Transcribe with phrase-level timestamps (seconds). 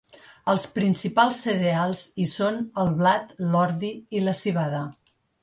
[0.51, 4.83] Els principals cereals hi són el blat, l'ordi i la civada.